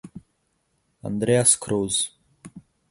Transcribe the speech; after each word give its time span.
Andreas 1.03 1.53
Krause 1.61 2.09